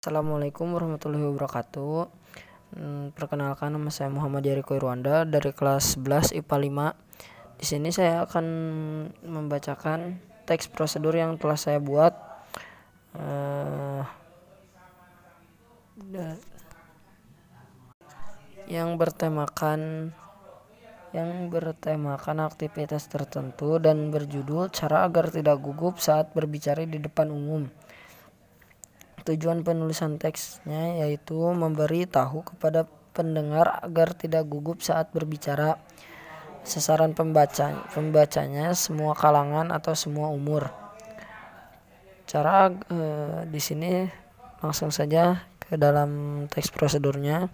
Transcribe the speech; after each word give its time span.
Assalamualaikum 0.00 0.72
warahmatullahi 0.72 1.28
wabarakatuh. 1.28 2.08
Hmm, 2.72 3.12
perkenalkan 3.12 3.68
nama 3.76 3.92
saya 3.92 4.08
Muhammad 4.08 4.48
Yariko 4.48 4.72
Irwanda 4.72 5.28
dari 5.28 5.52
kelas 5.52 6.00
11 6.00 6.32
IPA 6.40 6.56
5. 6.96 7.60
Di 7.60 7.64
sini 7.68 7.92
saya 7.92 8.24
akan 8.24 8.46
membacakan 9.20 10.16
teks 10.48 10.72
prosedur 10.72 11.12
yang 11.12 11.36
telah 11.36 11.60
saya 11.60 11.84
buat. 11.84 12.16
Uh, 13.12 14.00
yang 18.72 18.96
bertemakan 18.96 20.16
yang 21.12 21.52
bertemakan 21.52 22.48
aktivitas 22.48 23.04
tertentu 23.04 23.76
dan 23.76 24.08
berjudul 24.08 24.72
cara 24.72 25.04
agar 25.04 25.28
tidak 25.28 25.60
gugup 25.60 26.00
saat 26.00 26.32
berbicara 26.32 26.88
di 26.88 26.96
depan 26.96 27.28
umum. 27.28 27.68
Tujuan 29.26 29.60
penulisan 29.60 30.16
teksnya 30.16 31.04
yaitu 31.04 31.36
memberi 31.52 32.08
tahu 32.08 32.40
kepada 32.44 32.88
pendengar 33.12 33.82
agar 33.84 34.16
tidak 34.16 34.48
gugup 34.48 34.80
saat 34.80 35.12
berbicara. 35.12 35.76
Sasaran 36.60 37.16
pembaca 37.16 37.88
pembacanya 37.96 38.76
semua 38.76 39.16
kalangan 39.16 39.72
atau 39.72 39.96
semua 39.96 40.28
umur. 40.28 40.68
Cara 42.28 42.68
e, 42.68 42.98
di 43.48 43.60
sini 43.60 44.04
langsung 44.60 44.92
saja 44.92 45.48
ke 45.56 45.80
dalam 45.80 46.44
teks 46.52 46.68
prosedurnya. 46.68 47.48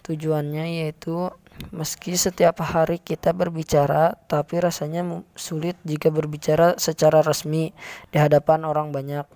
Tujuannya 0.00 0.80
yaitu 0.80 1.28
meski 1.68 2.16
setiap 2.16 2.64
hari 2.64 2.96
kita 3.02 3.36
berbicara, 3.36 4.16
tapi 4.30 4.56
rasanya 4.62 5.04
sulit 5.36 5.76
jika 5.84 6.08
berbicara 6.08 6.80
secara 6.80 7.20
resmi 7.20 7.76
di 8.08 8.16
hadapan 8.16 8.64
orang 8.64 8.94
banyak. 8.94 9.28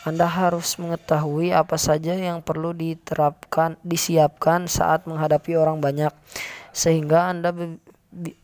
Anda 0.00 0.24
harus 0.24 0.80
mengetahui 0.80 1.52
apa 1.52 1.76
saja 1.76 2.16
yang 2.16 2.40
perlu 2.40 2.72
diterapkan, 2.72 3.76
disiapkan 3.84 4.64
saat 4.64 5.04
menghadapi 5.04 5.60
orang 5.60 5.84
banyak, 5.84 6.08
sehingga 6.72 7.28
Anda 7.28 7.52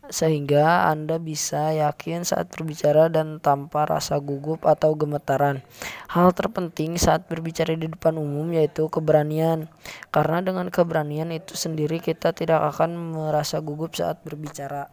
sehingga 0.07 0.87
Anda 0.87 1.19
bisa 1.19 1.75
yakin 1.75 2.23
saat 2.23 2.55
berbicara 2.55 3.11
dan 3.11 3.43
tanpa 3.43 3.83
rasa 3.83 4.23
gugup 4.23 4.63
atau 4.63 4.95
gemetaran. 4.95 5.65
Hal 6.07 6.31
terpenting 6.37 6.95
saat 7.01 7.27
berbicara 7.27 7.75
di 7.75 7.91
depan 7.91 8.15
umum 8.15 8.53
yaitu 8.55 8.87
keberanian, 8.87 9.67
karena 10.15 10.39
dengan 10.45 10.71
keberanian 10.71 11.35
itu 11.35 11.59
sendiri 11.59 11.99
kita 11.99 12.31
tidak 12.31 12.63
akan 12.77 13.17
merasa 13.17 13.59
gugup 13.59 13.99
saat 13.99 14.23
berbicara. 14.23 14.87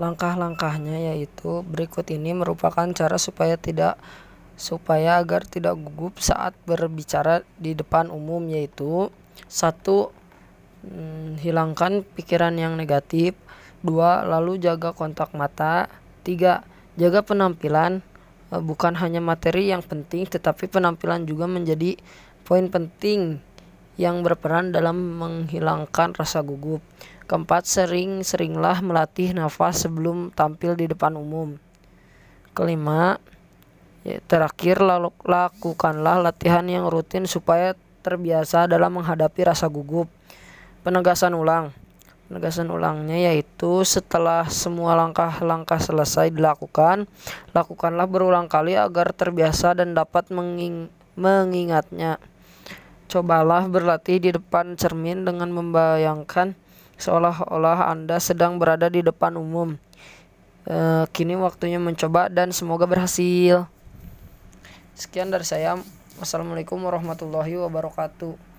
Langkah-langkahnya 0.00 1.12
yaitu 1.12 1.60
berikut 1.68 2.08
ini 2.08 2.32
merupakan 2.32 2.88
cara 2.96 3.20
supaya 3.20 3.60
tidak 3.60 4.00
supaya 4.60 5.16
agar 5.16 5.48
tidak 5.48 5.76
gugup 5.76 6.20
saat 6.20 6.52
berbicara 6.68 7.44
di 7.56 7.72
depan 7.72 8.12
umum 8.12 8.44
yaitu 8.48 9.08
satu 9.48 10.12
hmm, 10.84 11.40
hilangkan 11.40 12.04
pikiran 12.04 12.52
yang 12.56 12.76
negatif 12.76 13.32
dua 13.80 14.20
lalu 14.28 14.60
jaga 14.60 14.92
kontak 14.92 15.32
mata 15.32 15.88
tiga 16.20 16.60
jaga 17.00 17.24
penampilan 17.24 18.04
e, 18.52 18.54
bukan 18.60 18.92
hanya 19.00 19.24
materi 19.24 19.72
yang 19.72 19.80
penting 19.80 20.28
tetapi 20.28 20.68
penampilan 20.68 21.24
juga 21.24 21.48
menjadi 21.48 21.96
poin 22.44 22.68
penting 22.68 23.40
yang 23.96 24.20
berperan 24.20 24.72
dalam 24.72 25.16
menghilangkan 25.16 26.12
rasa 26.16 26.44
gugup 26.44 26.84
Keempat, 27.30 27.62
sering-seringlah 27.62 28.82
melatih 28.82 29.30
nafas 29.30 29.86
sebelum 29.86 30.34
tampil 30.34 30.74
di 30.74 30.90
depan 30.90 31.14
umum. 31.14 31.62
Kelima, 32.50 33.22
ya, 34.02 34.18
terakhir 34.26 34.82
lakukanlah 35.22 36.26
latihan 36.26 36.66
yang 36.66 36.90
rutin 36.90 37.30
supaya 37.30 37.78
terbiasa 38.02 38.66
dalam 38.66 38.98
menghadapi 38.98 39.46
rasa 39.46 39.70
gugup. 39.70 40.10
Penegasan 40.82 41.38
ulang. 41.38 41.70
Penegasan 42.26 42.66
ulangnya 42.66 43.30
yaitu 43.30 43.86
setelah 43.86 44.50
semua 44.50 44.98
langkah-langkah 44.98 45.78
selesai 45.78 46.34
dilakukan, 46.34 47.06
lakukanlah 47.54 48.10
berulang 48.10 48.50
kali 48.50 48.74
agar 48.74 49.14
terbiasa 49.14 49.78
dan 49.78 49.94
dapat 49.94 50.34
menging 50.34 50.90
mengingatnya. 51.14 52.18
Cobalah 53.06 53.70
berlatih 53.70 54.18
di 54.18 54.30
depan 54.34 54.74
cermin 54.74 55.22
dengan 55.22 55.54
membayangkan 55.54 56.58
seolah-olah 57.00 57.88
Anda 57.88 58.20
sedang 58.20 58.60
berada 58.60 58.92
di 58.92 59.00
depan 59.00 59.40
umum. 59.40 59.80
E, 60.68 61.08
kini 61.10 61.34
waktunya 61.40 61.80
mencoba 61.80 62.28
dan 62.28 62.52
semoga 62.52 62.84
berhasil. 62.84 63.64
Sekian 64.94 65.32
dari 65.32 65.48
saya. 65.48 65.80
Wassalamualaikum 66.20 66.76
warahmatullahi 66.76 67.56
wabarakatuh. 67.56 68.49